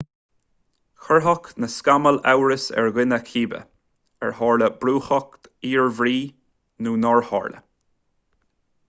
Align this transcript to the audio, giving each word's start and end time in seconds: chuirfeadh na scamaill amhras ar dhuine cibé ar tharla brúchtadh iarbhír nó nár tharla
chuirfeadh 1.07 1.49
na 1.63 1.67
scamaill 1.73 2.17
amhras 2.31 2.65
ar 2.83 2.89
dhuine 2.95 3.19
cibé 3.27 3.59
ar 4.29 4.33
tharla 4.39 4.71
brúchtadh 4.87 5.51
iarbhír 5.73 6.35
nó 6.87 6.97
nár 7.05 7.23
tharla 7.29 7.63